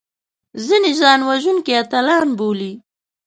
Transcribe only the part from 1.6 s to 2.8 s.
اتلان بولي